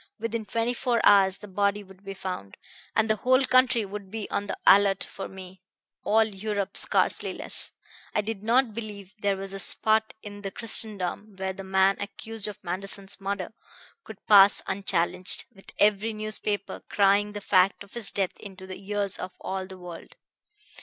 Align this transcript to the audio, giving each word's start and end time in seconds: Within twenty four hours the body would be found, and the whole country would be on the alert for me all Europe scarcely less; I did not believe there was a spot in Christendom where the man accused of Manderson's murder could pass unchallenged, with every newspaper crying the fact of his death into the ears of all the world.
Within 0.17 0.45
twenty 0.47 0.73
four 0.73 0.99
hours 1.05 1.37
the 1.37 1.47
body 1.47 1.83
would 1.83 2.03
be 2.03 2.15
found, 2.15 2.57
and 2.95 3.07
the 3.07 3.17
whole 3.17 3.45
country 3.45 3.85
would 3.85 4.09
be 4.09 4.27
on 4.31 4.47
the 4.47 4.57
alert 4.65 5.03
for 5.03 5.27
me 5.27 5.61
all 6.03 6.23
Europe 6.23 6.75
scarcely 6.75 7.33
less; 7.33 7.75
I 8.15 8.21
did 8.21 8.41
not 8.41 8.73
believe 8.73 9.13
there 9.21 9.37
was 9.37 9.53
a 9.53 9.59
spot 9.59 10.15
in 10.23 10.41
Christendom 10.41 11.35
where 11.35 11.53
the 11.53 11.63
man 11.63 11.97
accused 12.01 12.47
of 12.47 12.63
Manderson's 12.63 13.21
murder 13.21 13.53
could 14.03 14.25
pass 14.25 14.63
unchallenged, 14.65 15.45
with 15.53 15.71
every 15.77 16.13
newspaper 16.13 16.81
crying 16.89 17.33
the 17.33 17.39
fact 17.41 17.83
of 17.83 17.93
his 17.93 18.09
death 18.09 18.35
into 18.39 18.65
the 18.65 18.83
ears 18.89 19.19
of 19.19 19.33
all 19.39 19.67
the 19.67 19.77
world. 19.77 20.15